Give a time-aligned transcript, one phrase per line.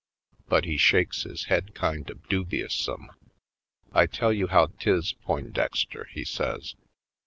[0.47, 3.09] But he shakes his head kind of dubi ousome.
[3.93, 6.73] *'I tell you how 'tis, Poindexter," he says.